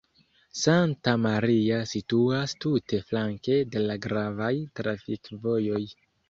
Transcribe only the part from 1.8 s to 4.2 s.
situas tute flanke de la